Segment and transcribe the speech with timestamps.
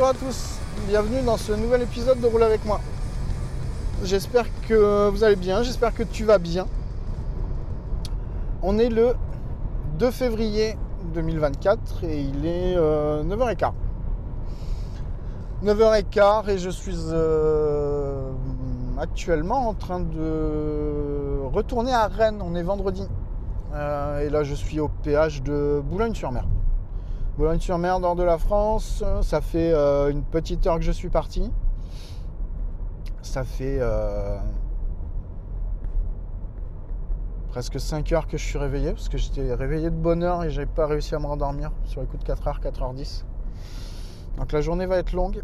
[0.00, 2.80] Bonjour à tous, bienvenue dans ce nouvel épisode de Roule avec moi.
[4.02, 6.66] J'espère que vous allez bien, j'espère que tu vas bien.
[8.62, 9.12] On est le
[9.98, 10.78] 2 février
[11.12, 13.72] 2024 et il est 9h15.
[15.64, 18.30] 9h15 et je suis euh,
[18.98, 23.06] actuellement en train de retourner à Rennes, on est vendredi.
[23.74, 26.46] Euh, et là je suis au péage de Boulogne-sur-Mer.
[27.36, 29.04] Boulogne-sur-Mer, nord de la France.
[29.22, 31.50] Ça fait euh, une petite heure que je suis parti.
[33.22, 34.38] Ça fait euh,
[37.48, 40.50] presque 5 heures que je suis réveillé parce que j'étais réveillé de bonne heure et
[40.50, 43.24] j'avais pas réussi à me rendormir sur les coups de 4h, 4h10.
[44.36, 45.42] Donc la journée va être longue.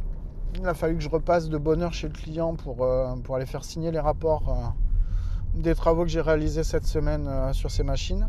[0.58, 3.36] Il a fallu que je repasse de bonne heure chez le client pour, euh, pour
[3.36, 4.74] aller faire signer les rapports
[5.54, 8.28] des travaux que j'ai réalisés cette semaine sur ces machines.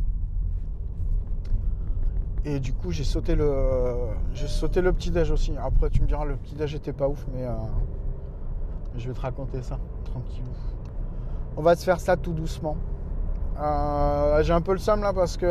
[2.49, 3.93] Et du coup, j'ai sauté le,
[4.33, 5.53] j'ai sauté le petit déj aussi.
[5.61, 7.51] Après, tu me diras, le petit déj était pas ouf, mais euh,
[8.95, 10.45] je vais te raconter ça tranquille.
[11.57, 12.77] On va se faire ça tout doucement.
[13.59, 15.45] Euh, j'ai un peu le seum là parce que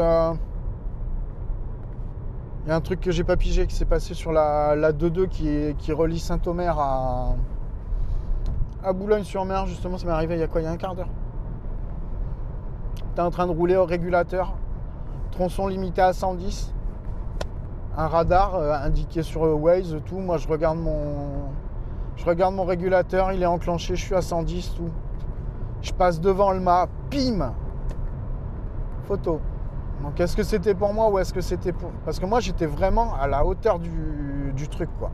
[2.64, 4.92] il y a un truc que j'ai pas pigé qui s'est passé sur la, la
[4.92, 7.36] 2-2 qui, qui, relie Saint-Omer à,
[8.82, 9.66] à Boulogne-sur-Mer.
[9.66, 11.10] Justement, ça m'est arrivé il y a quoi Il y a un quart d'heure.
[13.14, 14.54] T'es en train de rouler au régulateur,
[15.30, 16.72] tronçon limité à 110
[17.96, 20.18] un radar euh, indiqué sur Waze, tout.
[20.18, 21.48] Moi, je regarde mon,
[22.16, 24.90] je regarde mon régulateur, il est enclenché, je suis à 110, tout.
[25.80, 27.52] Je passe devant le mât, pim
[29.04, 29.40] Photo.
[30.02, 31.90] Donc, est-ce que c'était pour moi ou est-ce que c'était pour.
[32.04, 35.10] Parce que moi, j'étais vraiment à la hauteur du, du truc, quoi.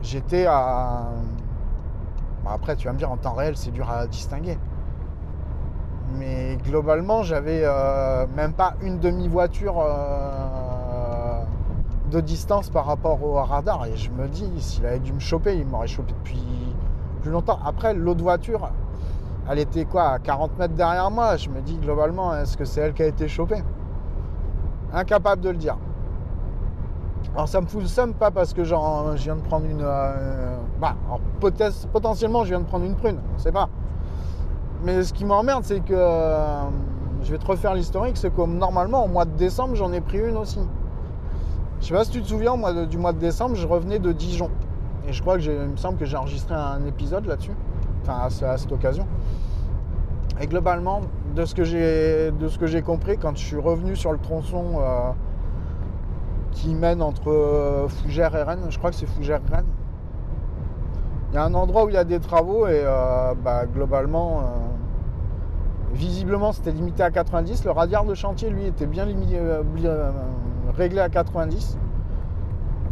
[0.00, 1.08] J'étais à.
[2.44, 4.58] Bon, après, tu vas me dire, en temps réel, c'est dur à distinguer.
[6.18, 9.80] Mais globalement, j'avais euh, même pas une demi-voiture.
[9.80, 10.63] Euh
[12.20, 13.86] de distance par rapport au radar.
[13.86, 16.42] Et je me dis, s'il avait dû me choper, il m'aurait chopé depuis
[17.22, 17.58] plus longtemps.
[17.64, 18.70] Après, l'autre voiture,
[19.50, 21.36] elle était quoi, à 40 mètres derrière moi?
[21.36, 23.62] Je me dis, globalement, est-ce que c'est elle qui a été chopée?
[24.92, 25.76] Incapable de le dire.
[27.34, 29.82] Alors ça me fout le seum, pas parce que genre, je viens de prendre une...
[29.82, 30.94] Euh, bah,
[31.92, 33.68] potentiellement, je viens de prendre une prune, on sait pas.
[34.84, 35.94] Mais ce qui m'emmerde, c'est que...
[35.94, 36.62] Euh,
[37.22, 40.18] je vais te refaire l'historique, c'est comme normalement, au mois de décembre, j'en ai pris
[40.18, 40.60] une aussi.
[41.84, 44.10] Je sais pas si tu te souviens, moi, du mois de décembre, je revenais de
[44.10, 44.50] Dijon.
[45.06, 47.52] Et je crois que il me semble que j'ai enregistré un épisode là-dessus.
[48.00, 49.06] Enfin, à, cette occasion.
[50.40, 51.02] Et globalement,
[51.36, 54.18] de ce que j'ai, de ce que j'ai compris, quand je suis revenu sur le
[54.18, 55.10] tronçon euh,
[56.52, 59.66] qui mène entre euh, Fougères et Rennes, je crois que c'est Fougères-Rennes,
[61.32, 64.42] il y a un endroit où il y a des travaux et euh, bah, globalement,
[65.92, 67.62] visiblement, c'était limité à 90.
[67.66, 69.38] Le radiaire de chantier, lui, était bien limité
[70.76, 71.78] réglé à 90.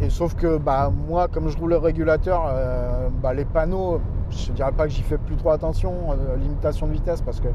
[0.00, 4.00] Et sauf que bah, moi, comme je roule le régulateur, euh, bah, les panneaux,
[4.31, 7.40] je ne dirais pas que j'y fais plus trop attention, euh, limitation de vitesse parce
[7.40, 7.49] que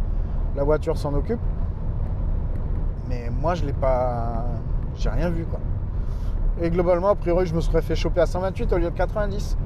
[0.56, 1.42] la voiture s'en occupe.
[3.10, 4.46] Mais moi, je l'ai pas.
[4.96, 5.60] J'ai rien vu quoi.
[6.62, 9.58] Et globalement, a priori, je me serais fait choper à 128 au lieu de 90.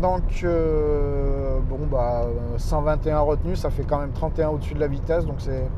[0.00, 2.26] Donc, euh, bon, bah,
[2.56, 5.24] 121 retenu, ça fait quand même 31 au-dessus de la vitesse.
[5.24, 5.68] Donc, c'est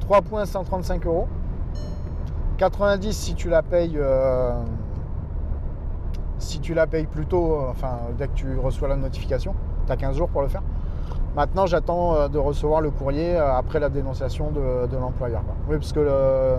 [0.00, 1.28] 3 points 135 euros.
[2.62, 4.52] 90 si tu la payes euh,
[6.38, 9.52] si tu la payes plus tôt, euh, enfin dès que tu reçois la notification,
[9.84, 10.62] tu as 15 jours pour le faire.
[11.34, 15.42] Maintenant j'attends euh, de recevoir le courrier après la dénonciation de, l'employeur.
[15.68, 16.58] Oui parce que le...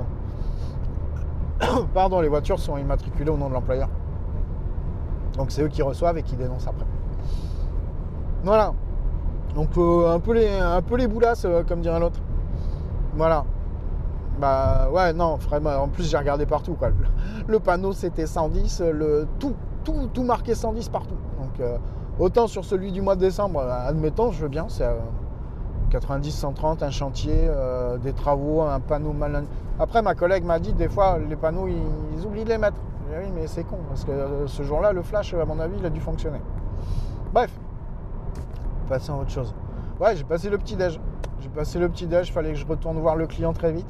[1.93, 3.87] Pardon, les voitures sont immatriculées au nom de l'employeur.
[5.37, 6.85] Donc c'est eux qui reçoivent et qui dénoncent après.
[8.43, 8.73] Voilà.
[9.55, 12.19] Donc un, peu les, un peu les boulasses, comme dirait l'autre.
[13.15, 13.45] Voilà.
[14.39, 15.75] Bah ouais, non, vraiment.
[15.83, 16.73] En plus, j'ai regardé partout.
[16.73, 16.89] Quoi.
[17.47, 18.81] Le, panneau, c'était 110.
[18.91, 19.53] Le, tout,
[19.83, 21.15] tout, tout marqué 110 partout.
[21.39, 21.77] Donc euh,
[22.19, 24.65] autant sur celui du mois de décembre, admettons, je veux bien.
[24.69, 24.87] C'est
[25.91, 27.49] 90, 130, un chantier,
[28.01, 29.43] des travaux, un panneau mal.
[29.79, 32.77] Après, ma collègue m'a dit des fois, les panneaux, ils, oublient de les mettre.
[33.09, 34.11] oui, mais c'est con, parce que
[34.47, 36.41] ce jour-là, le flash, à mon avis, il a dû fonctionner.
[37.31, 37.51] Bref,
[38.87, 39.53] passer à autre chose.
[39.99, 40.99] Ouais, j'ai passé le petit déj.
[41.41, 43.87] J'ai passé le petit déj, fallait que je retourne voir le client très vite.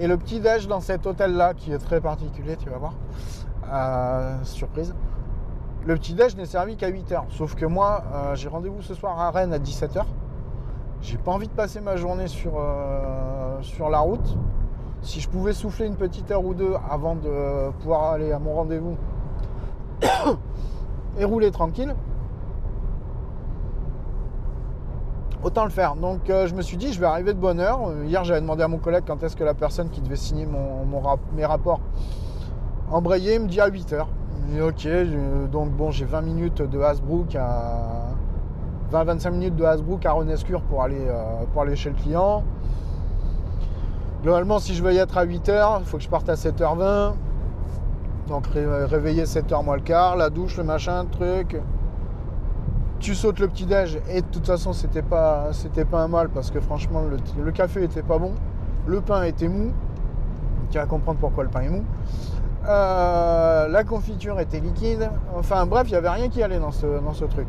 [0.00, 2.94] Et le petit déj dans cet hôtel-là, qui est très particulier, tu vas voir,
[3.70, 4.94] euh, surprise.
[5.86, 7.24] Le petit déj n'est servi qu'à 8h.
[7.28, 10.04] Sauf que moi, euh, j'ai rendez-vous ce soir à Rennes à 17h.
[11.02, 14.38] J'ai pas envie de passer ma journée euh, sur la route.
[15.02, 18.54] Si je pouvais souffler une petite heure ou deux avant de pouvoir aller à mon
[18.54, 18.96] rendez-vous
[21.18, 21.94] et rouler tranquille,
[25.42, 25.96] autant le faire.
[25.96, 27.80] Donc euh, je me suis dit, je vais arriver de bonne heure.
[28.04, 30.84] Hier, j'avais demandé à mon collègue quand est-ce que la personne qui devait signer mon,
[31.34, 31.80] mes rapports
[32.90, 34.04] embrayé me dit à 8h.
[34.62, 38.08] ok, donc bon, j'ai 20 minutes de Hasbrook à
[38.92, 42.42] 20-25 minutes de Hasbrook à Renescure pour aller, euh, pour aller chez le client.
[44.22, 47.12] Globalement, si je veux y être à 8h, il faut que je parte à 7h20.
[48.28, 51.56] Donc réveiller 7h moins le quart, la douche, le machin, le truc
[53.00, 56.28] tu sautes le petit déj et de toute façon c'était pas c'était pas un mal
[56.28, 57.02] parce que franchement
[57.42, 58.32] le, café était pas bon,
[58.86, 59.72] le pain était mou,
[60.70, 61.84] tu vas comprendre pourquoi le pain est mou.
[62.68, 67.24] Euh, la confiture était liquide, enfin bref, il n'y avait rien qui allait dans ce,
[67.24, 67.48] truc.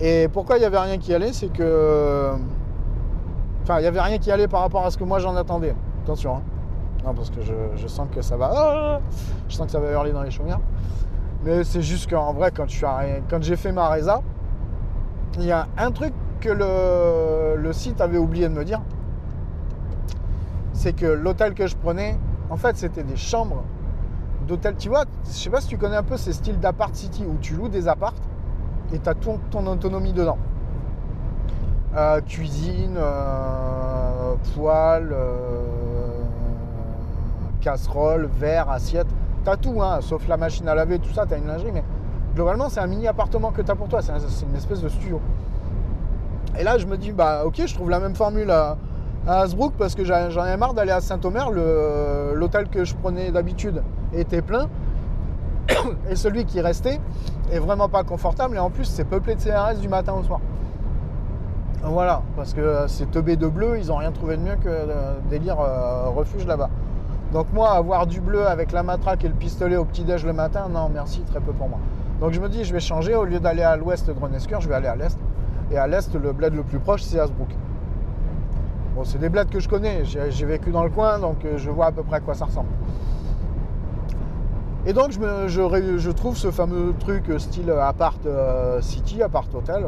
[0.00, 2.32] Et pourquoi il n'y avait rien qui allait, c'est que.
[3.62, 5.76] Enfin, il n'y avait rien qui allait par rapport à ce que moi j'en attendais.
[6.02, 6.42] Attention, hein.
[7.04, 8.50] Non, parce que je, sens que ça va.
[8.52, 9.00] Ah,
[9.48, 10.60] je sens que ça va hurler dans les chaumières.
[11.44, 14.20] Mais c'est juste qu'en vrai, quand, j'ai fait ma résa,
[15.36, 18.80] il y a un truc que le, site avait oublié de me dire.
[20.72, 22.18] C'est que l'hôtel que je prenais,
[22.50, 23.64] en fait, c'était des chambres
[24.46, 24.76] d'hôtel.
[24.76, 27.36] Tu vois, je sais pas si tu connais un peu ces styles d'appart city où
[27.40, 28.14] tu loues des apparts
[28.92, 30.38] et tu as ton, ton, autonomie dedans.
[31.96, 35.62] Euh, cuisine, euh, poêle, euh,
[37.60, 39.08] casserole, verre, assiette.
[39.44, 41.84] T'as tout, hein, sauf la machine à laver, tout ça, t'as une lingerie, mais
[42.34, 44.12] globalement, c'est un mini appartement que t'as pour toi, c'est
[44.46, 45.20] une espèce de studio.
[46.58, 48.76] Et là, je me dis, bah ok, je trouve la même formule à,
[49.26, 51.50] à Hasbrook parce que j'en ai marre d'aller à Saint-Omer.
[52.34, 53.82] L'hôtel que je prenais d'habitude
[54.12, 54.68] était plein.
[56.10, 57.00] Et celui qui restait
[57.52, 58.56] est vraiment pas confortable.
[58.56, 60.40] Et en plus, c'est peuplé de CRS du matin au soir.
[61.82, 64.68] Voilà, parce que c'est teubé de bleu, ils ont rien trouvé de mieux que
[65.30, 66.68] délire euh, refuge là-bas.
[67.32, 70.68] Donc moi, avoir du bleu avec la matraque et le pistolet au petit-déj le matin,
[70.68, 71.78] non, merci, très peu pour moi.
[72.20, 74.68] Donc je me dis, je vais changer, au lieu d'aller à l'ouest de Renescure, je
[74.68, 75.16] vais aller à l'est.
[75.70, 77.48] Et à l'est, le bled le plus proche, c'est Hasbrook.
[78.94, 81.70] Bon, c'est des bleds que je connais, j'ai vécu dans le coin, donc euh, je
[81.70, 82.68] vois à peu près à quoi ça ressemble.
[84.86, 89.84] Et donc je, trouve ce fameux truc style appart euh, city, appart hôtel.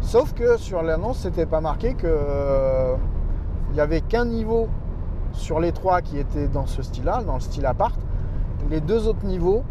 [0.00, 2.96] Sauf que sur l'annonce, c'était pas marqué que euh,
[3.70, 4.68] il n'y avait qu'un niveau
[5.34, 7.98] sur les trois qui étaient dans ce style-là, dans le style appart,
[8.70, 9.62] les deux autres niveaux,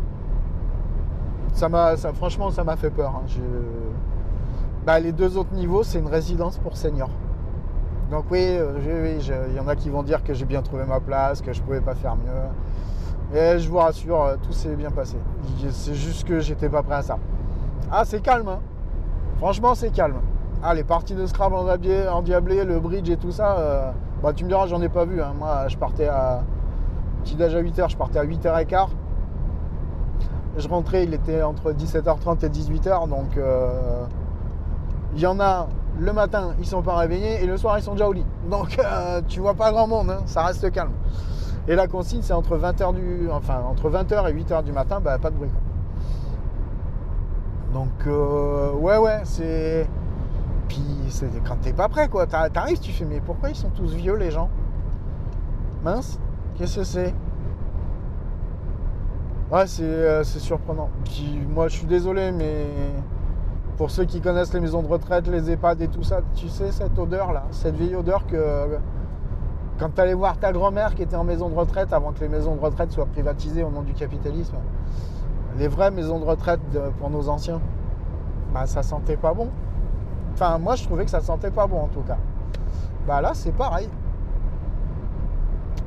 [1.53, 3.13] ça m'a, franchement, ça m'a fait peur.
[3.15, 3.25] Hein.
[4.85, 7.09] Bah, les deux autres niveaux, c'est une résidence pour seniors.
[8.11, 9.17] Donc oui, euh,
[9.49, 11.61] il y en a qui vont dire que j'ai bien trouvé ma place, que je
[11.61, 13.37] pouvais pas faire mieux.
[13.37, 15.17] Et je vous rassure, euh, tout s'est bien passé.
[15.71, 17.17] C'est juste que j'étais pas prêt à ça.
[17.91, 18.47] Ah, c'est calme.
[18.49, 18.59] Hein.
[19.37, 20.17] Franchement, c'est calme.
[20.61, 23.91] Ah, les parties de Scrabble en diablé, le bridge et tout ça, euh,
[24.23, 25.21] bah, tu me diras, j'en ai pas vu.
[25.21, 25.33] Hein.
[25.37, 26.43] Moi, je partais à.
[27.23, 28.87] Petit âge à 8h, je partais à 8h15.
[30.57, 33.09] Je rentrais, il était entre 17h30 et 18h.
[33.09, 34.05] Donc, euh,
[35.13, 35.67] il y en a
[35.99, 37.43] le matin, ils sont pas réveillés.
[37.43, 38.25] Et le soir, ils sont déjà au lit.
[38.49, 40.09] Donc, euh, tu vois pas grand monde.
[40.09, 40.21] Hein.
[40.25, 40.91] ça reste calme.
[41.67, 43.29] Et la consigne, c'est entre 20h du.
[43.29, 45.51] Enfin, entre 20h et 8h du matin, bah, pas de bruit.
[47.73, 49.87] Donc, euh, ouais, ouais, c'est.
[50.67, 52.25] Puis c'est quand t'es pas prêt, quoi.
[52.25, 54.49] T'arrives, tu fais, mais pourquoi ils sont tous vieux, les gens?
[55.83, 56.19] Mince,
[56.55, 57.13] qu'est-ce que c'est?
[59.51, 60.89] Ouais, euh, c'est surprenant.
[61.05, 62.65] Puis moi, je suis désolé, mais
[63.77, 66.71] pour ceux qui connaissent les maisons de retraite, les EHPAD et tout ça, tu sais,
[66.71, 68.77] cette odeur-là, cette vieille odeur que
[69.79, 72.29] quand tu allais voir ta grand-mère qui était en maison de retraite avant que les
[72.29, 74.55] maisons de retraite soient privatisées au nom du capitalisme,
[75.57, 76.61] les vraies maisons de retraite
[76.99, 77.61] pour nos anciens,
[78.53, 79.49] bah ça sentait pas bon.
[80.33, 82.17] Enfin, moi, je trouvais que ça sentait pas bon en tout cas.
[83.07, 83.89] Bah là, c'est pareil.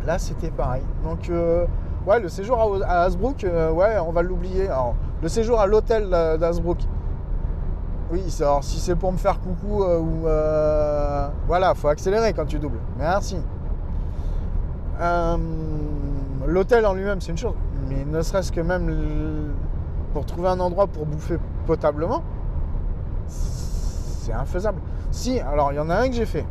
[0.04, 0.82] Là, c'était pareil.
[1.02, 1.66] Donc, euh,
[2.06, 4.68] Ouais, le séjour à, à Hasbrook, euh, ouais, on va l'oublier.
[5.20, 6.78] Le séjour à l'hôtel d'Hasbrook.
[8.12, 10.20] Oui, alors si c'est pour me faire coucou euh, ou.
[11.48, 12.78] voilà, faut accélérer quand tu doubles.
[12.96, 13.38] Merci.
[16.46, 17.54] L'hôtel en lui-même, c'est une chose.
[17.88, 19.52] Mais ne serait-ce que même
[20.12, 22.22] pour trouver un endroit pour bouffer potablement,
[24.26, 24.80] c'est infaisable.
[25.10, 26.44] Si, alors il y en a un que j'ai fait.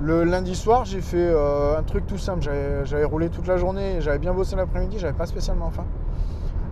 [0.00, 2.42] Le lundi soir, j'ai fait euh, un truc tout simple.
[2.84, 5.84] J'avais roulé toute la journée, j'avais bien bossé l'après-midi, j'avais pas spécialement faim.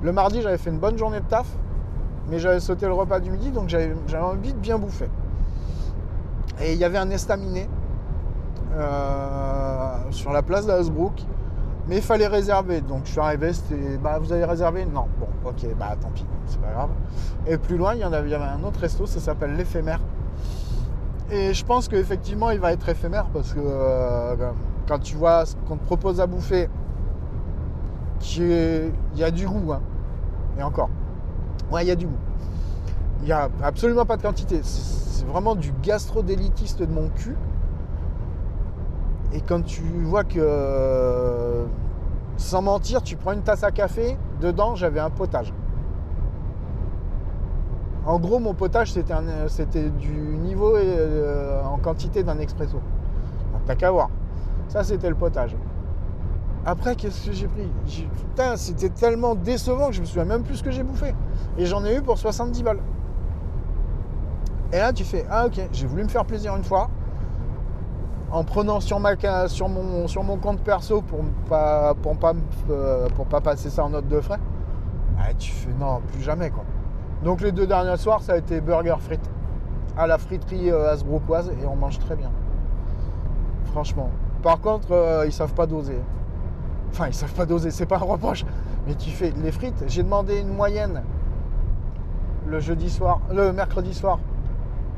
[0.02, 1.46] Le mardi, j'avais fait une bonne journée de taf,
[2.28, 5.10] mais j'avais sauté le repas du midi, donc j'avais envie de bien bouffer.
[6.60, 7.68] Et il y avait un estaminet
[8.76, 11.24] euh, sur la place d'Hasbrook,
[11.88, 12.80] mais il fallait réserver.
[12.80, 14.84] Donc je suis arrivé, c'était bah vous avez réservé?
[14.84, 16.90] Non, bon, ok, bah tant pis, c'est pas grave.
[17.46, 20.00] Et plus loin, il y en avait, un autre resto, ça s'appelle l'éphémère.
[21.30, 24.36] Et je pense qu'effectivement, il va être éphémère parce que euh,
[24.86, 26.68] quand tu vois ce qu'on te propose à bouffer,
[28.36, 29.80] il y a du goût, hein.
[30.58, 30.90] et encore.
[31.70, 32.16] Ouais, il y a du goût.
[33.20, 34.60] Il n'y a absolument pas de quantité.
[34.62, 37.36] C'est vraiment du gastro-délitiste de mon cul.
[39.32, 41.66] Et quand tu vois que,
[42.36, 45.52] sans mentir, tu prends une tasse à café, dedans j'avais un potage.
[48.06, 49.12] En gros, mon potage, c'était
[49.48, 52.78] c'était du niveau euh, en quantité d'un expresso.
[53.52, 54.08] Donc, T'as qu'à voir.
[54.68, 55.54] Ça, c'était le potage.
[56.64, 57.70] Après, qu'est-ce que j'ai pris?
[58.16, 61.14] Putain, c'était tellement décevant que je me souviens même plus ce que j'ai bouffé.
[61.58, 62.80] Et j'en ai eu pour 70 balles.
[64.72, 66.88] Et là, tu fais Ah, ok, j'ai voulu me faire plaisir une fois.
[68.30, 72.34] En prenant sur, ma, mon, compte perso pour pour, pas,
[72.68, 74.38] euh, pour pas passer ça en note de frais.
[75.18, 76.64] Ah, tu fais Non, plus jamais, quoi.
[77.24, 79.30] Donc, les deux derniers soirs, ça a été burger frites.
[79.96, 82.30] À la friterie euh, Hasbrookоise et on mange très bien.
[83.72, 84.10] Franchement.
[84.42, 85.98] Par contre, euh, ils savent pas doser.
[86.90, 88.44] Enfin, ils savent pas doser, c'est pas un reproche.
[88.86, 89.84] Mais tu fais les frites.
[89.88, 91.02] J'ai demandé une moyenne
[92.46, 94.18] le jeudi soir, le mercredi soir.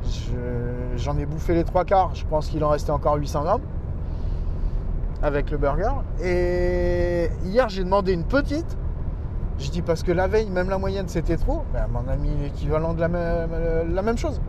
[0.05, 2.15] Je- J'en ai bouffé les trois quarts.
[2.15, 3.63] Je pense qu'il en restait encore 800 grammes
[5.23, 5.91] avec le burger.
[6.23, 8.77] Et hier, j'ai demandé une petite.
[9.59, 11.63] J'ai dit parce que la veille, même la moyenne, c'était trop.
[11.73, 13.51] Ben, on a mis l'équivalent de la même,
[13.95, 14.41] la même chose.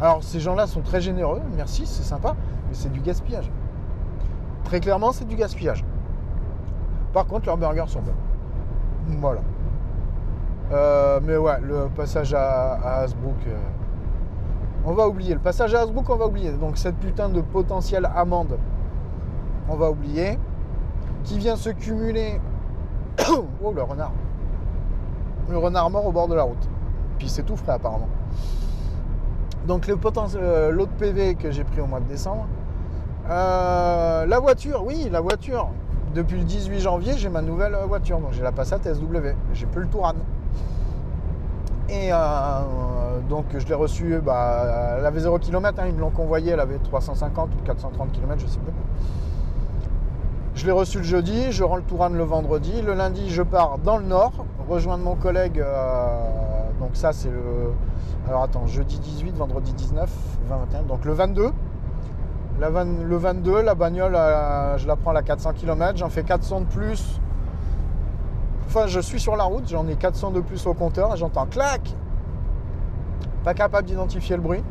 [0.00, 1.40] Alors, ces gens-là sont très généreux.
[1.56, 2.34] Merci, c'est sympa.
[2.68, 3.50] Mais c'est du gaspillage.
[4.64, 5.84] Très clairement, c'est du gaspillage.
[7.12, 8.12] Par contre, leurs burgers sont bons.
[9.20, 9.40] Voilà.
[10.72, 13.56] Euh, mais ouais, le passage à, à Hasbrook, euh,
[14.84, 15.34] on va oublier.
[15.34, 16.50] Le passage à Hasbrook, on va oublier.
[16.52, 18.58] Donc cette putain de potentielle amende,
[19.68, 20.38] on va oublier.
[21.24, 22.40] Qui vient se cumuler.
[23.30, 24.12] oh, le renard.
[25.48, 26.68] Le renard mort au bord de la route.
[27.18, 28.08] Puis c'est tout frais apparemment.
[29.66, 32.46] Donc le poten- euh, l'autre PV que j'ai pris au mois de décembre.
[33.30, 35.68] Euh, la voiture, oui, la voiture.
[36.14, 38.18] Depuis le 18 janvier, j'ai ma nouvelle voiture.
[38.18, 39.28] Donc j'ai la Passat SW.
[39.54, 40.14] J'ai plus le Touran.
[41.88, 42.16] Et euh,
[43.32, 46.76] donc je l'ai reçue, bah, elle avait 0 km, ils me l'ont convoyée, elle avait
[46.76, 48.74] 350 ou 430 km, je sais plus.
[50.54, 52.82] Je l'ai reçue le jeudi, je rends le Touran le vendredi.
[52.82, 54.32] Le lundi, je pars dans le nord,
[54.68, 55.60] rejoindre mon collègue.
[55.60, 57.72] euh, donc ça, c'est le...
[58.28, 60.10] Alors attends, jeudi 18, vendredi 19,
[60.50, 60.82] 20, 21.
[60.82, 61.52] Donc le 22.
[62.60, 66.22] La le 22, la bagnole, euh, je la prends à la 400 km, j'en fais
[66.22, 67.18] 400 de plus.
[68.66, 71.96] Enfin, je suis sur la route, j'en ai 400 de plus au compteur j'entends clac
[73.44, 74.62] Pas capable d'identifier le bruit.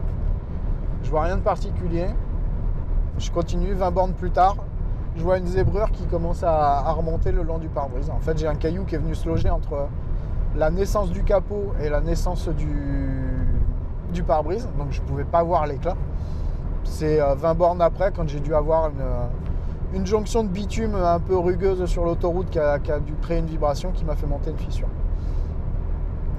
[1.04, 2.08] Je vois rien de particulier.
[3.18, 4.56] Je continue, 20 bornes plus tard,
[5.16, 8.10] je vois une zébrure qui commence à, remonter le long du pare-brise.
[8.10, 9.88] En fait, j'ai un caillou qui est venu se loger entre
[10.56, 14.68] la naissance du capot et la naissance du, pare-brise.
[14.78, 15.96] Donc, je ne pouvais pas voir l'éclat.
[16.84, 21.20] C'est euh, 20 bornes après, quand j'ai dû avoir une, euh, jonction de bitume un
[21.20, 24.58] peu rugueuse sur l'autoroute qui a dû créer une vibration qui m'a fait monter une
[24.58, 24.88] fissure.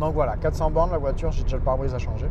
[0.02, 2.26] Donc voilà, 400 bornes, la voiture, j'ai déjà le pare-brise à changer.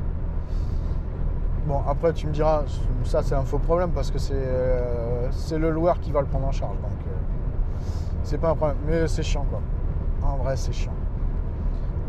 [1.66, 2.63] Bon, après tu me diras,
[3.06, 6.48] ça c'est un faux problème parce que c'est euh, le loueur qui va le prendre
[6.48, 6.75] en charge.
[6.82, 7.86] Donc euh,
[8.24, 8.75] c'est pas un problème.
[8.86, 9.62] Mais c'est chiant quoi.
[10.22, 10.92] En vrai, c'est chiant.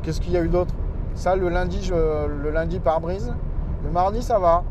[0.02, 0.74] Qu'est-ce qu'il y a eu d'autre?
[1.14, 3.32] Ça, le lundi, le lundi pare-brise.
[3.84, 4.64] Le mardi, ça va.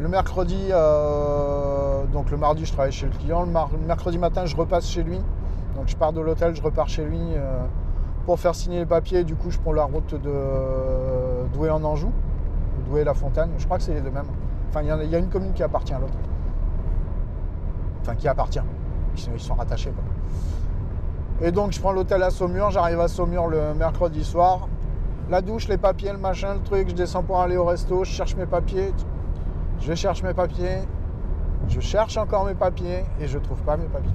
[0.00, 3.44] Le mercredi, euh, donc le mardi, je travaille chez le client.
[3.44, 5.20] Le, mercredi matin, je repasse chez lui.
[5.76, 7.20] Donc je pars de l'hôtel, je repars chez lui
[8.26, 9.24] pour faire signer les papiers.
[9.24, 13.50] Du coup, je prends la route de Douai en Anjou, ou Douai-la Fontaine.
[13.58, 14.26] Je crois que c'est les deux mêmes.
[14.68, 16.14] Enfin, il y, a- une commune qui appartient à l'autre.
[18.00, 18.60] Enfin, qui appartient.
[19.16, 19.90] Sont, ils sont rattachés.
[19.90, 21.46] Quoi.
[21.46, 22.70] Et donc, je prends l'hôtel à Saumur.
[22.70, 24.68] J'arrive à Saumur le mercredi soir.
[25.30, 26.88] La douche, les papiers, le machin, le truc.
[26.88, 28.04] Je descends pour aller au resto.
[28.04, 28.92] Je cherche mes papiers.
[29.80, 30.78] Je cherche mes papiers.
[31.68, 34.10] Je cherche encore mes papiers et je trouve pas mes papiers.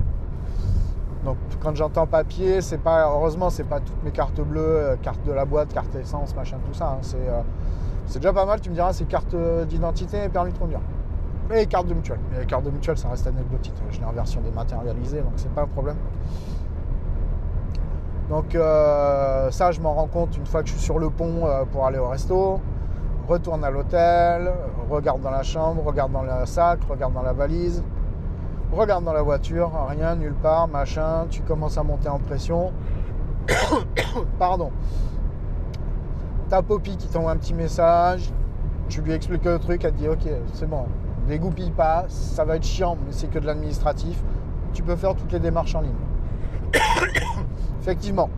[1.28, 5.22] Donc quand j'entends papier, c'est pas heureusement c'est pas toutes mes cartes bleues, euh, carte
[5.26, 6.92] de la boîte, carte essence, machin, tout ça.
[6.92, 7.00] hein.
[7.02, 7.42] C'est euh,
[8.06, 8.62] c'est déjà pas mal.
[8.62, 9.36] Tu me diras, c'est carte
[9.68, 10.80] d'identité et permis de conduire.
[11.54, 12.20] Et carte de mutuelle.
[12.42, 13.74] Et carte de mutuelle, ça reste anecdotique.
[13.92, 15.98] Je l'ai en version dématérialisée, donc c'est pas un problème.
[18.30, 21.46] Donc euh, ça, je m'en rends compte une fois que je suis sur le pont
[21.46, 22.62] euh, pour aller au resto.
[23.28, 24.50] Retourne à l'hôtel,
[24.90, 27.84] regarde dans la chambre, regarde dans le sac, regarde dans la valise,
[28.78, 31.26] regarde dans la voiture, rien, nulle part, machin.
[31.30, 32.72] Tu commences à monter en pression.
[34.40, 34.72] Pardon.
[36.50, 38.32] Ta Poppy qui t'envoie un petit message.
[38.88, 40.86] Tu lui expliques le truc, elle te dit ok, c'est bon,
[41.28, 44.24] dégoupille pas, ça va être chiant, mais c'est que de l'administratif.
[44.74, 45.92] Tu peux faire toutes les démarches en ligne.
[47.82, 48.30] Effectivement,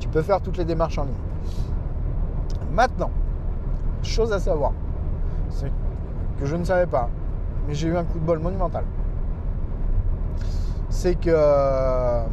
[0.00, 1.14] tu peux faire toutes les démarches en ligne.
[2.72, 3.10] Maintenant,
[4.02, 4.72] chose à savoir,
[5.50, 5.70] c'est
[6.40, 7.08] que je ne savais pas,
[7.68, 8.84] mais j'ai eu un coup de bol monumental.
[10.90, 12.24] C'est que euh,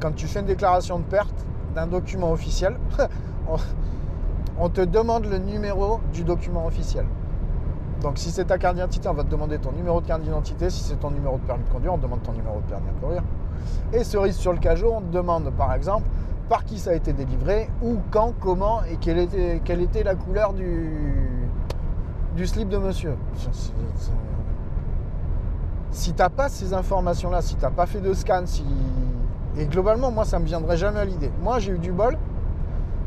[0.00, 2.76] quand tu fais une déclaration de perte d'un document officiel,
[4.58, 7.06] on, te demande le numéro du document officiel.
[8.00, 10.70] Donc si c'est ta carte d'identité, on va te demander ton numéro de carte d'identité.
[10.70, 12.90] Si c'est ton numéro de permis de conduire, on te demande ton numéro de permis
[12.94, 13.24] de conduire.
[13.92, 16.06] Et cerise sur le cajot, on te demande par exemple
[16.48, 20.90] par qui ça a été délivré, où, quand, comment et quelle était, la couleur du,
[22.36, 23.14] du slip de monsieur.
[25.90, 28.64] Si t'as pas ces informations-là, si t'as pas fait de scan, si...
[29.56, 31.32] et globalement, moi, ça me viendrait jamais à l'idée.
[31.42, 32.16] Moi, j'ai eu du bol,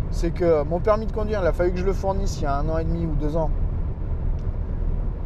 [0.10, 2.48] c'est que mon permis de conduire, il a fallu que je le fournisse il y
[2.48, 3.50] a un an et demi ou deux ans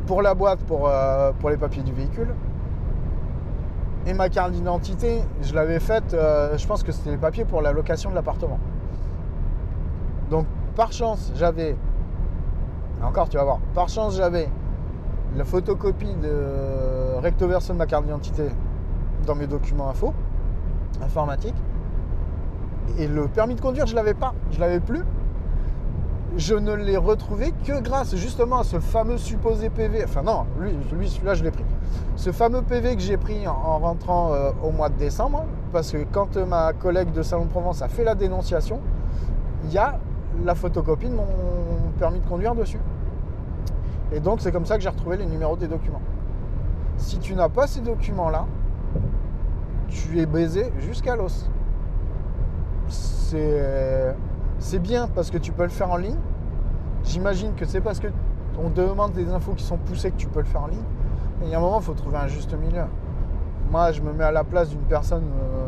[0.05, 2.33] pour la boîte, pour, euh, pour les papiers du véhicule.
[4.05, 7.61] Et ma carte d'identité, je l'avais faite, euh, je pense que c'était les papiers pour
[7.61, 8.59] la location de l'appartement.
[10.29, 11.75] Donc, par chance, j'avais.
[13.03, 13.59] Encore, tu vas voir.
[13.73, 14.49] Par chance, j'avais
[15.35, 16.29] la photocopie de
[17.19, 18.49] recto verso de ma carte d'identité
[19.25, 20.13] dans mes documents info,
[21.03, 21.55] informatiques.
[22.97, 24.33] Et le permis de conduire, je l'avais pas.
[24.51, 25.03] Je l'avais plus.
[26.37, 30.03] Je ne l'ai retrouvé que grâce justement à ce fameux supposé PV.
[30.03, 31.63] Enfin non, lui, lui celui-là, je l'ai pris.
[32.17, 35.91] Ce fameux PV que j'ai pris en, en rentrant euh, au mois de décembre, parce
[35.91, 38.81] que quand euh, ma collègue de Salon de Provence a fait la dénonciation,
[39.63, 39.97] il y a
[40.43, 41.25] la photocopie de mon
[41.97, 42.79] permis de conduire dessus.
[44.11, 46.01] Et donc c'est comme ça que j'ai retrouvé les numéros des documents.
[46.97, 48.45] Si tu n'as pas ces documents-là,
[49.87, 51.49] tu es baisé jusqu'à l'os.
[52.87, 56.17] C'est bien parce que tu peux le faire en ligne.
[57.03, 58.07] J'imagine que c'est parce que
[58.63, 60.83] on demande des infos qui sont poussées que tu peux le faire en ligne.
[61.39, 62.85] Mais il y a un moment, il faut trouver un juste milieu.
[63.69, 65.67] Moi, je me mets à la place d'une personne euh,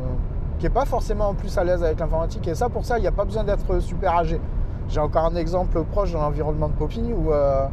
[0.58, 2.48] qui n'est pas forcément en plus à l'aise avec l'informatique.
[2.48, 4.40] Et ça, pour ça, il n'y a pas besoin d'être super âgé.
[4.88, 7.68] J'ai encore un exemple proche dans l'environnement de Poppy où euh,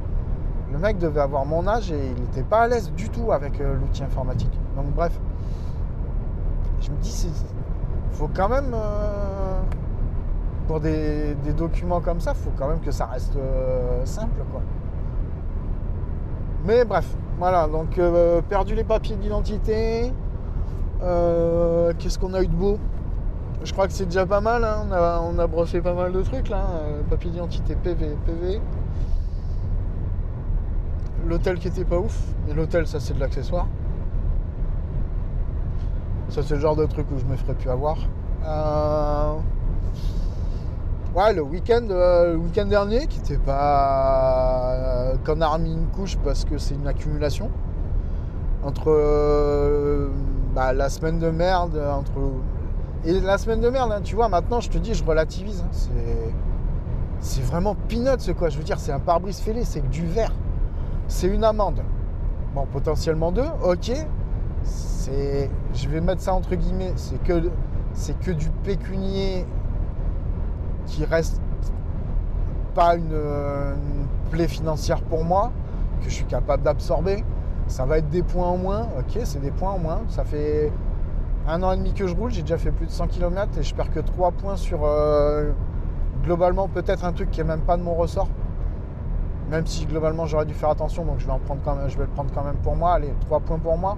[0.74, 3.60] le mec devait avoir mon âge et il n'était pas à l'aise du tout avec
[3.60, 4.50] euh, l'outil informatique.
[4.74, 5.12] Donc bref,
[6.80, 7.28] je me dis, c'est
[8.10, 9.60] faut quand même, euh,
[10.66, 14.62] pour des, documents comme ça, faut quand même que ça reste euh, simple, quoi.
[16.64, 17.06] Mais bref,
[17.38, 18.00] voilà, donc
[18.48, 20.12] perdu les papiers d'identité.
[21.00, 22.78] Qu'est-ce qu'on a eu de beau?
[23.64, 26.12] Je crois que c'est déjà pas mal, hein, on, a, on a brossé pas mal
[26.12, 26.66] de trucs là.
[26.82, 28.60] euh, papier d'identité, PV, PV.
[31.26, 33.66] L'hôtel qui était pas ouf, mais l'hôtel ça c'est de l'accessoire.
[36.30, 37.96] Ça, c'est le genre de truc où je me ferais plus avoir.
[38.44, 39.34] Euh,
[41.14, 45.12] Ouais, le week-end euh, week-end dernier, qui était pas.
[45.24, 47.50] qu'on a remis une couche parce que c'est une accumulation.
[48.64, 50.08] Entre euh,
[50.54, 52.32] bah, la semaine de merde, entre.
[53.04, 55.62] Et la semaine de merde, hein, tu vois, maintenant je te dis, je relativise.
[55.64, 56.34] hein, c'est.
[57.20, 58.48] C'est vraiment peanuts quoi.
[58.48, 60.32] Je veux dire, c'est un pare-brise fêlé, c'est que du verre.
[61.08, 61.82] C'est une amende.
[62.54, 63.92] Bon, potentiellement deux, ok.
[64.62, 65.50] C'est.
[65.72, 67.50] Je vais mettre ça entre guillemets, c'est que.
[68.32, 69.46] Du pécunier
[70.86, 71.40] qui reste
[72.74, 73.76] pas une,
[74.30, 75.52] plaie financière pour moi,
[76.00, 77.24] que je suis capable d'absorber.
[77.66, 80.00] Ça va être des points en moins, ok, c'est des points en moins.
[80.08, 80.72] Ça fait
[81.46, 83.62] un an et demi que je roule, j'ai déjà fait plus de 100 km et
[83.62, 85.52] je perds que 3 points sur euh,
[86.24, 88.28] globalement peut-être un truc qui est même pas de mon ressort.
[89.50, 91.96] Même si globalement j'aurais dû faire attention, donc je vais en prendre quand même, je
[91.98, 92.94] vais le prendre quand même pour moi.
[92.94, 93.96] Allez, 3 points pour moi.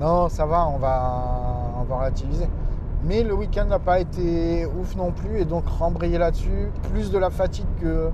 [0.00, 1.02] Non, ça va, on va,
[1.78, 2.48] on va relativiser.
[3.04, 7.18] Mais le week-end n'a pas été ouf non plus et donc rembrayer là-dessus, plus de
[7.18, 8.10] la fatigue que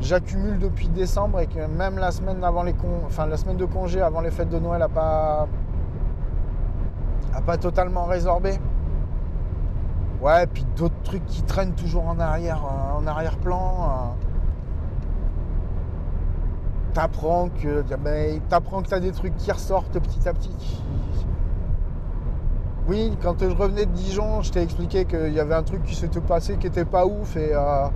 [0.00, 2.88] j'accumule depuis décembre et que même la semaine avant les con...
[3.06, 5.46] enfin la semaine de congé avant les fêtes de Noël a pas
[7.34, 8.58] a pas totalement résorbé.
[10.22, 12.62] Ouais, puis d'autres trucs qui traînent toujours en arrière
[12.96, 14.14] en arrière-plan.
[16.94, 20.82] T'apprends que ben, t'apprends que t'as des trucs qui ressortent petit à petit.
[22.88, 25.94] Oui, quand je revenais de Dijon, je t'ai expliqué qu'il y avait un truc qui
[25.94, 27.86] s'était passé qui était pas ouf et euh,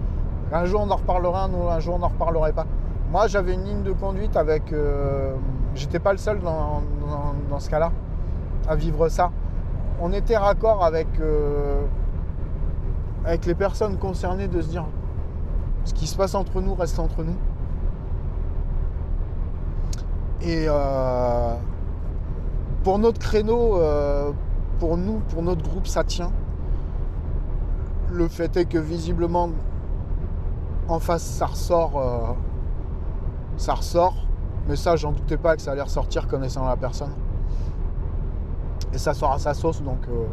[0.53, 2.67] un jour on en reparlera, un jour on n'en reparlerait pas.
[3.11, 4.73] Moi j'avais une ligne de conduite avec.
[4.73, 5.35] Euh,
[5.75, 7.91] j'étais pas le seul dans, ce cas-là
[8.69, 9.33] à vivre ça.
[10.01, 11.83] On était raccord avec, euh,
[13.25, 14.85] avec les personnes concernées de se dire
[15.85, 17.37] ce qui se passe entre nous reste entre nous.
[20.47, 20.67] Et
[22.83, 23.79] pour notre créneau,
[24.79, 26.33] pour nous, pour notre groupe, ça tient.
[28.13, 29.51] Le fait est que visiblement,
[30.89, 31.93] en face, ça ressort.
[31.97, 32.33] Euh,
[33.57, 34.15] ça ressort.
[34.69, 37.13] Mais ça, j'en doutais pas que ça allait ressortir connaissant la personne.
[38.93, 40.07] Et ça sort à sa sauce, donc.
[40.09, 40.27] Euh,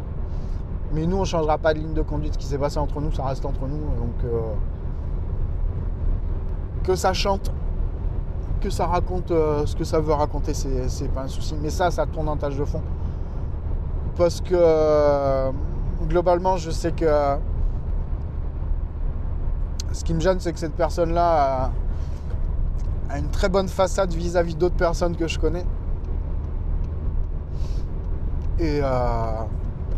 [0.92, 2.34] mais nous, on ne changera pas de ligne de conduite.
[2.34, 3.78] Ce qui s'est passé entre nous, ça reste entre nous.
[3.78, 4.24] Donc.
[4.24, 4.40] Euh,
[6.84, 7.52] que ça chante,
[8.62, 11.54] que ça raconte ce que ça veut raconter, c'est pas un souci.
[11.60, 12.82] Mais ça, ça tourne en tâche de fond
[14.16, 15.50] parce que euh,
[16.08, 17.06] globalement, je sais que
[19.92, 21.70] ce qui me gêne, c'est que cette personne-là
[23.10, 25.66] a, une très bonne façade vis-à-vis d'autres personnes que je connais.
[28.58, 28.86] Et euh,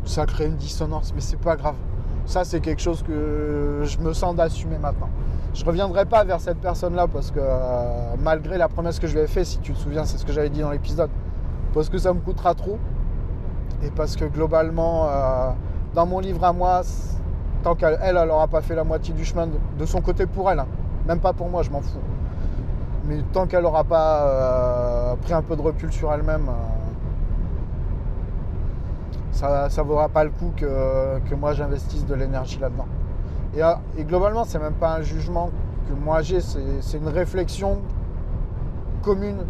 [0.04, 1.76] ça crée une dissonance, mais c'est pas grave.
[2.26, 5.10] Ça, c'est quelque chose que je me sens d'assumer maintenant.
[5.54, 9.20] Je reviendrai pas vers cette personne-là parce que euh, malgré la promesse que je lui
[9.20, 11.10] ai faite, si tu te souviens, c'est ce que j'avais dit dans l'épisode,
[11.72, 12.76] parce que ça me coûtera trop
[13.84, 15.50] et parce que globalement, euh,
[15.94, 16.82] dans mon livre à moi,
[17.62, 20.58] tant qu'elle elle n'aura pas fait la moitié du chemin de, son côté pour elle,
[20.58, 20.66] hein.
[21.06, 22.00] même pas pour moi, je m'en fous.
[23.04, 26.50] Mais tant qu'elle n'aura pas euh, pris un peu de recul sur elle-même,
[29.30, 32.86] ça ne vaudra pas le coup que, moi j'investisse de l'énergie là-dedans.
[33.56, 33.62] Et,
[33.98, 35.50] et, globalement, c'est même pas un jugement
[35.88, 37.78] que moi j'ai, c'est une réflexion
[39.02, 39.44] commune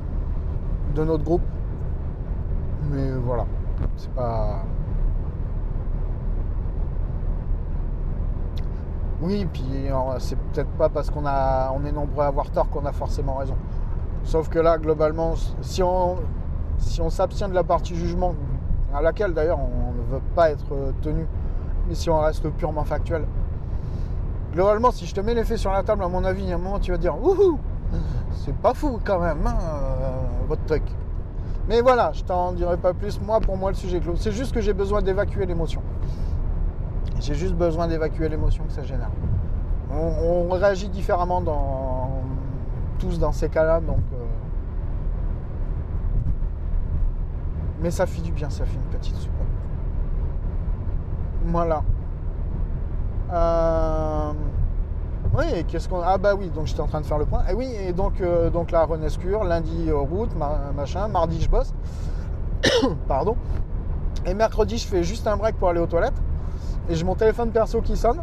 [0.94, 1.42] de notre groupe.
[2.90, 3.46] Mais voilà.
[3.96, 4.62] C'est pas.
[9.22, 9.64] Oui, puis
[10.18, 13.56] c'est peut-être pas parce qu'on est nombreux à avoir tort qu'on a forcément raison.
[14.24, 16.16] Sauf que là, globalement, si on,
[16.78, 18.34] si on s'abstient de la partie jugement,
[18.94, 21.26] à laquelle d'ailleurs on ne veut pas être tenu,
[21.88, 23.24] mais si on reste purement factuel,
[24.54, 26.52] globalement, si je te mets les faits sur la table, à mon avis, il y
[26.52, 27.58] a un moment, tu vas dire, ouhou,
[28.44, 30.84] c'est pas fou quand même, hein, euh, votre truc.
[31.68, 33.20] Mais voilà, je t'en dirai pas plus.
[33.20, 34.16] Moi, pour moi, le sujet clos.
[34.16, 35.82] C'est juste que j'ai besoin d'évacuer l'émotion.
[37.20, 39.10] J'ai juste besoin d'évacuer l'émotion que ça génère.
[39.90, 42.22] On, réagit différemment dans,
[42.98, 44.00] tous dans ces cas-là, donc.
[44.12, 44.24] Euh,
[47.80, 49.30] mais ça fait du bien, ça fait une petite soupe.
[51.46, 51.82] Voilà.
[53.34, 54.32] Euh...
[55.36, 56.00] Oui, qu'est-ce qu'on.
[56.00, 57.42] Ah bah oui, donc j'étais en train de faire le point.
[57.50, 60.30] Et oui, et donc, euh, la Renescure, lundi euh, route,
[60.76, 61.74] machin, mardi je bosse.
[63.08, 63.36] Pardon.
[64.26, 66.14] Et mercredi je fais juste un break pour aller aux toilettes.
[66.88, 68.22] Et j'ai mon téléphone perso qui sonne.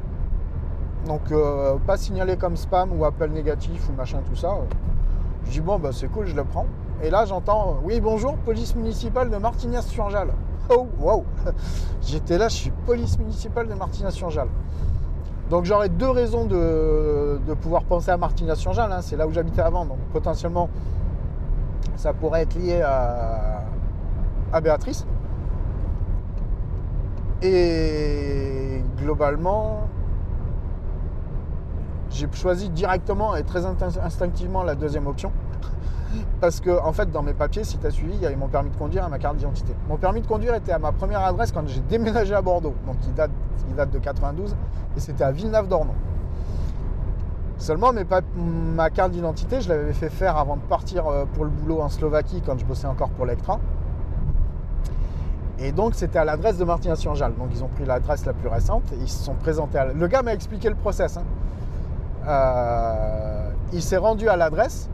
[1.06, 4.56] Donc euh, pas signalé comme spam ou appel négatif ou machin tout ça.
[5.46, 6.66] Je dis bon bah c'est cool, je le prends.
[7.04, 10.34] Et là j'entends oui bonjour, police municipale de Martignas-sur-Jalles.
[10.70, 11.26] Oh wow
[12.02, 14.50] J'étais là, je suis police municipale de Martignas-sur-Jalles.
[15.52, 19.02] Donc j'aurais deux raisons de, pouvoir penser à Martina sur Hein.
[19.02, 19.86] C'est là où j'habitais avant.
[19.86, 20.70] Donc potentiellement,
[21.98, 23.66] ça pourrait être lié à,
[24.54, 25.06] à Béatrice.
[27.42, 29.90] Et globalement,
[32.10, 35.34] j'ai choisi directement et très instinctivement la deuxième option.
[36.40, 38.48] Parce que, en fait, dans mes papiers, si tu as suivi, il y avait mon
[38.48, 39.74] permis de conduire et ma carte d'identité.
[39.88, 42.96] Mon permis de conduire était à ma première adresse quand j'ai déménagé à Bordeaux, donc
[43.06, 43.32] il date,
[43.70, 44.56] il date de 92,
[44.96, 45.94] et c'était à Villeneuve-d'Ornon.
[47.58, 47.92] Seulement,
[48.36, 51.90] ma carte d'identité, je l'avais fait faire avant de partir euh, pour le boulot en
[51.90, 53.60] Slovaquie quand je bossais encore pour l'Ectra.
[55.60, 57.36] Et donc, c'était à l'adresse de Martina Jalles.
[57.38, 59.86] Donc, ils ont pris l'adresse la plus récente ils se sont présentés à...
[59.86, 61.18] Le gars m'a expliqué le process.
[61.18, 61.24] Hein.
[62.28, 64.90] Euh, il s'est rendu à l'adresse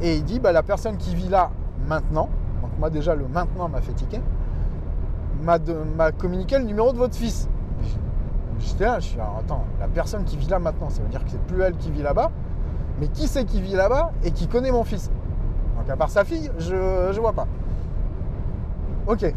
[0.00, 1.50] et il dit, bah, la personne qui vit là
[1.86, 2.28] maintenant,
[2.62, 4.20] donc moi déjà le maintenant m'a fait tiquer,
[5.42, 7.48] m'a communiqué le numéro de votre fils.
[8.58, 11.24] J'étais là, je suis là, attends, la personne qui vit là maintenant, ça veut dire
[11.24, 12.30] que c'est plus elle qui vit là-bas,
[12.98, 15.10] mais qui c'est qui vit là-bas et qui connaît mon fils?
[15.76, 17.46] Donc à part sa fille, je ne vois pas.
[19.06, 19.32] Ok.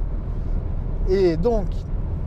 [1.09, 1.65] Et donc,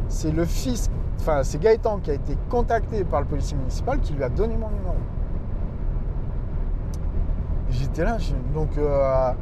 [0.08, 0.90] c'est le fils,
[1.20, 4.56] enfin c'est Gaëtan qui a été contacté par le policier municipal qui lui a donné
[4.56, 4.94] mon numéro.
[7.82, 8.16] J'étais là,
[8.54, 9.32] donc euh,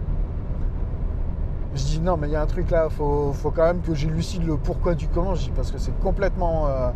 [1.75, 3.95] je dis non mais il y a un truc là, faut, faut quand même que
[3.95, 6.89] j'élucide le pourquoi du comment, je dis parce que c'est complètement euh,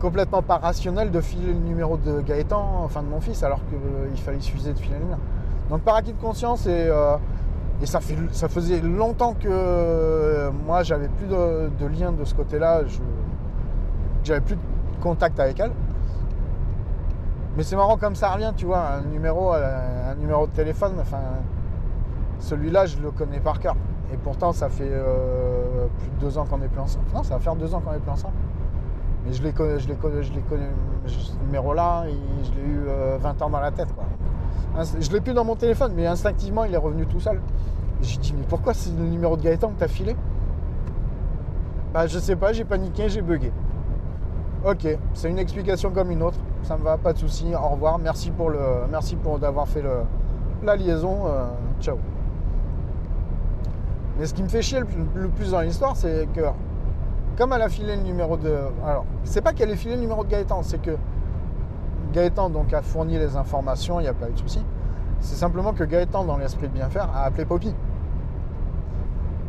[0.00, 4.22] complètement pas rationnel de filer le numéro de Gaëtan, enfin de mon fils, alors qu'il
[4.22, 5.18] fallait suffiser de filer le mien.
[5.68, 6.90] Donc par acquis de conscience et,
[7.82, 12.32] Et ça, fait, ça faisait longtemps que moi, j'avais plus de, de lien de ce
[12.34, 12.82] côté-là.
[14.22, 14.60] J'avais plus de
[15.00, 15.72] contact avec elle.
[17.56, 19.52] Mais c'est marrant comme ça revient, tu vois, un numéro,
[20.12, 21.20] un numéro de téléphone, enfin,
[22.38, 23.76] celui-là, je le connais par cœur.
[24.12, 27.06] Et pourtant, ça fait euh, plus de deux ans qu'on est plus ensemble.
[27.14, 28.34] Non, ça va faire deux ans qu'on est plus ensemble.
[29.24, 30.64] Mais je l'ai connu, je l'ai connu, je l'ai connu,
[31.06, 32.04] ce numéro-là,
[32.44, 32.80] je l'ai eu
[33.20, 34.04] 20 euh, ans dans la tête, quoi.
[35.00, 37.40] Je l'ai plus dans mon téléphone, mais instinctivement, il est revenu tout seul.
[38.00, 40.16] J'ai dit, mais pourquoi c'est le numéro de Gaëtan que t'as filé?
[41.94, 43.52] Bah, je sais pas, j'ai paniqué, j'ai bugué.
[44.64, 46.38] Ok, c'est une explication comme une autre.
[46.62, 47.54] Ça me va, pas de souci.
[47.54, 47.98] Au revoir.
[47.98, 48.58] Merci pour le,
[48.90, 50.02] merci pour d'avoir fait le,
[50.62, 51.26] la liaison.
[51.26, 51.46] Euh,
[51.80, 51.98] ciao.
[54.18, 54.80] Mais ce qui me fait chier
[55.14, 56.42] le, plus dans l'histoire, c'est que
[57.36, 58.54] comme elle a filé le numéro de.
[58.86, 60.96] Alors, c'est pas qu'elle ait filé le numéro de Gaëtan, c'est que
[62.12, 64.62] Gaëtan donc a fourni les informations, il n'y a pas eu de souci.
[65.20, 67.74] C'est simplement que Gaëtan, dans l'esprit de bien faire, a appelé Poppy.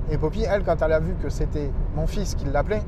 [0.09, 2.83] Et Poppy, elle, quand elle a vu que c'était mon fils qui l'appelait,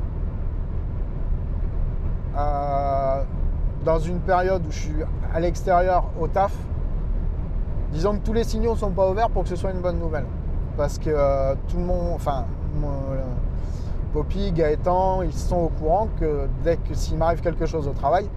[2.37, 2.84] euh,
[3.85, 4.95] dans une période où je suis
[5.33, 6.51] à l'extérieur au taf,
[7.91, 9.99] disons que tous les signaux ne sont pas ouverts pour que ce soit une bonne
[9.99, 10.25] nouvelle.
[10.75, 12.45] Parce que euh, tout le monde, enfin,
[12.83, 13.21] euh,
[14.11, 18.27] Poppy, Gaëtan, ils sont au courant que dès que s'il m'arrive quelque chose au travail,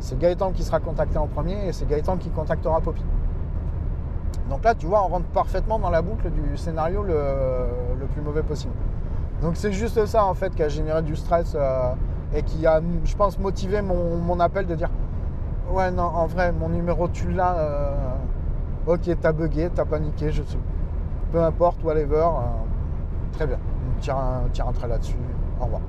[0.00, 3.04] c'est Gaëtan qui sera contacté en premier et c'est Gaëtan qui contactera Poppy.
[4.50, 8.42] Donc là, tu vois, on rentre parfaitement dans la boucle du scénario le, plus mauvais
[8.42, 8.74] possible.
[9.40, 11.92] Donc c'est juste ça en fait qui a généré du stress euh,
[12.34, 14.90] et qui a, je pense, motivé mon, appel de dire
[15.70, 17.56] Ouais, non, en vrai, mon numéro tu l'as.
[17.56, 18.14] Euh,
[18.86, 20.58] ok, t'as bugué, t'as paniqué, je sais.
[21.30, 22.16] Peu importe, whatever.
[22.16, 22.40] Euh,
[23.32, 23.58] très bien.
[24.00, 25.16] Tire un, tire un trait là-dessus.
[25.60, 25.82] Au revoir.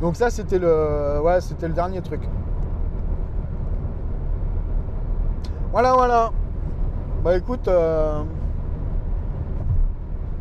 [0.00, 2.28] Donc ça c'était le ouais, c'était le dernier truc.
[5.70, 6.32] Voilà voilà.
[7.22, 8.22] Bah écoute euh,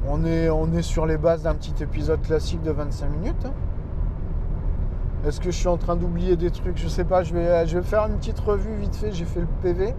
[0.08, 3.48] on, est, on est sur les bases d'un petit épisode classique de 25 minutes.
[5.26, 6.78] Est-ce que je suis en train d'oublier des trucs?
[6.78, 9.12] Je sais pas, je vais, je vais faire une petite revue vite fait.
[9.12, 9.94] J'ai fait le PV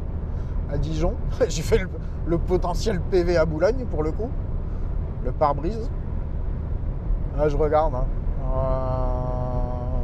[0.69, 1.15] à Dijon.
[1.49, 1.79] J'ai fait
[2.27, 4.31] le, potentiel PV à Boulogne pour le coup.
[5.25, 5.91] Le pare-brise.
[7.37, 7.95] Là je regarde.
[7.95, 8.07] Hein.
[8.57, 10.03] Euh,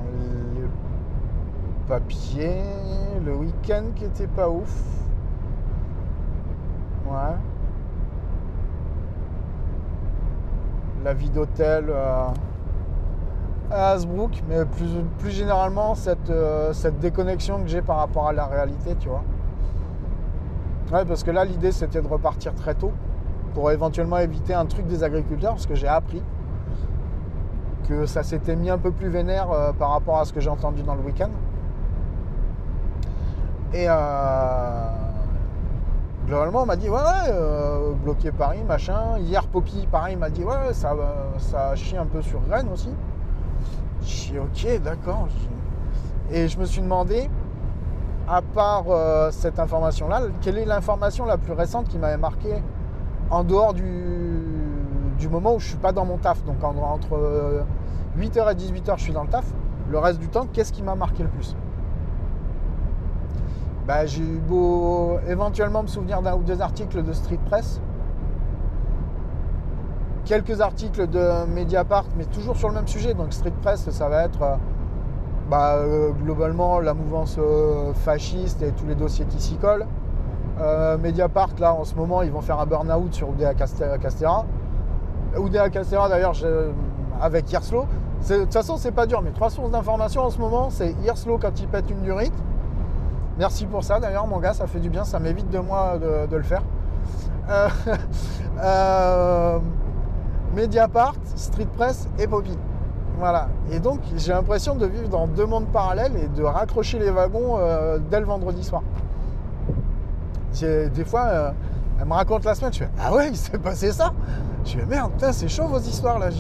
[1.89, 2.63] papier.
[3.25, 4.73] Le week-end qui était pas ouf.
[7.07, 7.35] Ouais.
[11.03, 12.29] La vie d'hôtel euh,
[13.71, 18.33] à Hasbrook, mais plus, plus généralement cette, euh, cette déconnexion que j'ai par rapport à
[18.33, 19.23] la réalité, tu vois.
[20.93, 22.93] Ouais, parce que là, l'idée c'était de repartir très tôt
[23.55, 26.23] pour éventuellement éviter un truc des agriculteurs, parce que j'ai appris
[27.89, 30.51] que ça s'était mis un peu plus vénère euh, par rapport à ce que j'ai
[30.51, 31.31] entendu dans le week-end.
[33.75, 34.91] Et euh,
[36.27, 39.19] globalement, on m'a dit, ouais, ouais, bloqué Paris, machin.
[39.19, 40.95] Hier, Poppy, pareil, m'a dit, ouais, ça,
[41.37, 42.91] ça chie un peu sur Rennes aussi.
[44.03, 45.29] J'ai dit, ok, d'accord.
[46.31, 47.29] Et je me suis demandé,
[48.29, 52.63] à part euh, cette information-là, quelle est l'information la plus récente qui m'avait marqué
[53.31, 53.85] en dehors du,
[55.31, 56.45] moment où je suis pas dans mon taf?
[56.45, 57.65] Donc entre
[58.19, 59.47] 8h et 18h, je suis dans le taf.
[59.91, 61.57] Le reste du temps, qu'est-ce qui m'a marqué le plus?
[63.87, 67.81] Bah, j'ai eu beau éventuellement me souvenir d'un ou deux articles de Street Press,
[70.29, 73.15] quelques articles de Mediapart, mais toujours sur le même sujet.
[73.15, 74.57] Donc Street Press, ça va être euh,
[75.51, 79.87] bah, euh, globalement la mouvance euh, fasciste et tous les dossiers qui s'y collent.
[81.01, 84.45] Mediapart, là en ce moment, ils vont faire un burn-out sur Oudéa Castera.
[85.39, 86.35] Oudéa Castera, d'ailleurs,
[87.21, 87.87] avec Hirslo.
[88.29, 91.39] De toute façon, c'est pas dur, mais trois sources d'information en ce moment, c'est Hirslo
[91.39, 92.35] quand il pète une durite
[93.39, 96.37] Merci pour ça d'ailleurs mon gars, ça fait du bien, ça m'évite de moi de,
[96.37, 96.65] le faire.
[100.49, 102.57] Euh, euh, Mediapart, Street Press et Poppy.
[103.19, 103.49] Voilà.
[103.73, 107.57] Et donc j'ai l'impression de vivre dans deux mondes parallèles et de raccrocher les wagons
[107.59, 108.83] euh, dès le vendredi soir.
[110.61, 111.53] Des fois,
[112.01, 114.13] elle me raconte la semaine, je fais Ah ouais, il s'est passé ça
[114.65, 116.31] Je fais merde, c'est chaud vos histoires là.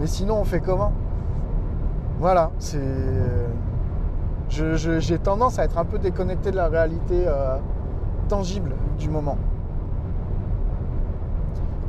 [0.00, 0.92] mais sinon on fait comment?
[2.18, 2.80] Voilà, c'est
[4.48, 7.58] j'ai tendance à être un peu déconnecté de la réalité euh,
[8.28, 9.36] tangible du moment.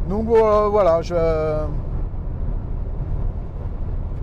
[0.10, 1.15] Donc euh, voilà, je,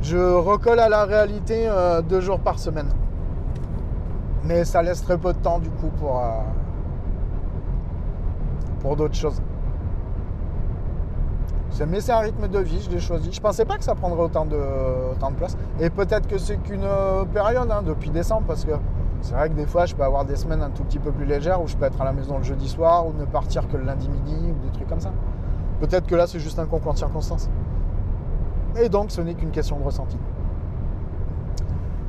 [0.02, 2.88] je recolle à la réalité euh, deux jours par semaine.
[4.44, 6.22] Mais ça laisse très peu de temps du coup pour,
[8.80, 9.40] pour d'autres choses.
[11.84, 13.30] Mais c'est un rythme de vie, je l'ai choisi.
[13.30, 14.56] Je pensais pas que ça prendrait autant de,
[15.36, 15.56] place.
[15.78, 18.72] Et peut-être que c'est qu'une euh, période, hein, depuis décembre, parce que
[19.20, 21.26] C'est vrai que des fois, je peux avoir des semaines un tout petit peu plus
[21.26, 23.76] légères où je peux être à la maison le jeudi soir ou ne partir que
[23.76, 25.12] le lundi midi ou des trucs comme ça.
[25.80, 27.48] Peut-être que là, c'est juste un concours de circonstances.
[28.80, 30.16] Et donc, ce n'est qu'une question de ressenti.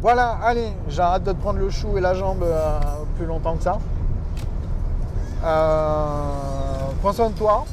[0.02, 2.80] Voilà, allez, j'arrête de te prendre le chou et la jambe euh,
[3.16, 3.80] plus longtemps que ça.
[5.44, 6.32] Euh,
[7.02, 7.66] prends soin de toi,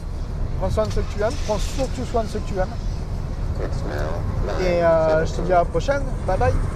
[0.58, 2.68] prends soin de ceux que tu aimes, prends surtout soin de ceux que tu aimes.
[4.60, 6.02] Et euh, je te dis à la prochaine.
[6.26, 6.73] Bye bye.